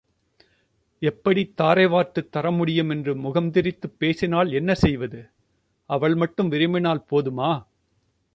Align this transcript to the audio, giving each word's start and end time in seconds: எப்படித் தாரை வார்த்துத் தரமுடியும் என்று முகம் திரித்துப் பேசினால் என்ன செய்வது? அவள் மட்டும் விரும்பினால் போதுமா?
எப்படித் 0.99 1.57
தாரை 1.57 1.87
வார்த்துத் 1.87 2.35
தரமுடியும் 2.35 2.89
என்று 2.89 3.15
முகம் 3.15 3.51
திரித்துப் 3.51 3.99
பேசினால் 3.99 4.51
என்ன 4.51 4.73
செய்வது? 4.73 5.29
அவள் 5.85 6.15
மட்டும் 6.15 6.47
விரும்பினால் 6.47 7.05
போதுமா? 7.11 7.65